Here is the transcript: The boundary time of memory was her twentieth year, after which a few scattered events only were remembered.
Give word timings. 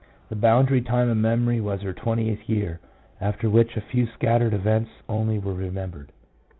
The 0.29 0.35
boundary 0.35 0.81
time 0.81 1.09
of 1.11 1.17
memory 1.17 1.61
was 1.61 1.81
her 1.83 1.93
twentieth 1.93 2.49
year, 2.49 2.79
after 3.19 3.47
which 3.51 3.77
a 3.77 3.81
few 3.81 4.07
scattered 4.07 4.51
events 4.51 4.89
only 5.07 5.37
were 5.37 5.53
remembered. 5.53 6.11